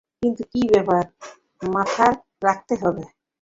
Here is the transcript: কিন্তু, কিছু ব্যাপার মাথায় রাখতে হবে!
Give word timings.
কিন্তু, 0.21 0.41
কিছু 0.51 0.67
ব্যাপার 0.73 1.03
মাথায় 1.61 2.15
রাখতে 2.43 2.73
হবে! 2.81 3.03